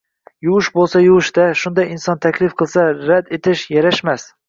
Yuvish 0.45 0.69
bo`lsa, 0.77 1.01
yuvish-da, 1.03 1.45
shunday 1.65 1.93
inson 1.99 2.25
taklif 2.25 2.59
qilsa, 2.63 2.89
rad 3.07 3.33
etish 3.41 3.71
yarashmas 3.79 4.31